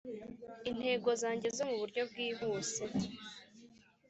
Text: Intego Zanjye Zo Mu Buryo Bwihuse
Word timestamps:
Intego 0.69 1.09
Zanjye 1.21 1.47
Zo 1.57 1.63
Mu 1.69 1.75
Buryo 1.81 2.01
Bwihuse 2.09 2.83